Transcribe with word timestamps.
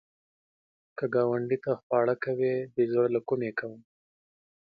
که 0.97 1.05
ګاونډي 1.15 1.57
ته 1.63 1.71
خواړه 1.81 2.15
کوې، 2.23 2.55
د 2.75 2.77
زړه 2.91 3.07
له 3.15 3.19
کومي 3.27 3.51
کوه 3.59 3.79